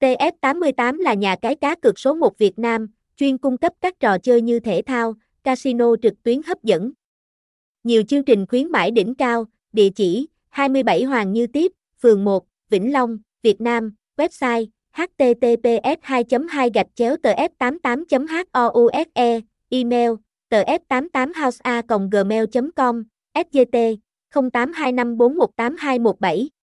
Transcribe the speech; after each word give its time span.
TF88 0.00 0.98
là 0.98 1.14
nhà 1.14 1.36
cái 1.36 1.54
cá 1.54 1.74
cược 1.74 1.98
số 1.98 2.14
1 2.14 2.38
Việt 2.38 2.58
Nam, 2.58 2.86
chuyên 3.16 3.38
cung 3.38 3.56
cấp 3.56 3.72
các 3.80 4.00
trò 4.00 4.18
chơi 4.18 4.42
như 4.42 4.60
thể 4.60 4.82
thao, 4.86 5.14
casino 5.44 5.96
trực 6.02 6.22
tuyến 6.22 6.40
hấp 6.46 6.62
dẫn. 6.62 6.92
Nhiều 7.84 8.02
chương 8.02 8.24
trình 8.24 8.46
khuyến 8.46 8.68
mãi 8.68 8.90
đỉnh 8.90 9.14
cao, 9.14 9.44
địa 9.72 9.90
chỉ 9.90 10.28
27 10.48 11.04
Hoàng 11.04 11.32
Như 11.32 11.46
Tiếp, 11.46 11.72
phường 12.02 12.24
1, 12.24 12.44
Vĩnh 12.70 12.92
Long, 12.92 13.18
Việt 13.42 13.60
Nam, 13.60 13.94
website 14.16 14.66
https 14.92 15.98
2 16.02 16.24
2 16.48 16.70
gạch 16.74 16.86
chéo 16.94 17.16
tf 17.16 17.48
88 17.58 18.26
house 18.26 19.40
email 19.68 20.10
tf 20.50 20.78
88 20.88 21.32
housea 21.34 21.82
gmail 22.10 22.44
com 22.76 23.04
sgt 23.34 23.76
0825418217 24.34 26.59